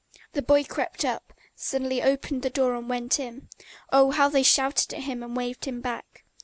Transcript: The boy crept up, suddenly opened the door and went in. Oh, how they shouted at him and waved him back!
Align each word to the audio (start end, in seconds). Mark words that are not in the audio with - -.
The 0.33 0.41
boy 0.41 0.63
crept 0.63 1.05
up, 1.05 1.31
suddenly 1.53 2.01
opened 2.01 2.41
the 2.41 2.49
door 2.49 2.73
and 2.73 2.89
went 2.89 3.19
in. 3.19 3.49
Oh, 3.91 4.09
how 4.09 4.29
they 4.29 4.41
shouted 4.41 4.95
at 4.95 5.03
him 5.03 5.21
and 5.21 5.37
waved 5.37 5.65
him 5.65 5.79
back! 5.79 6.23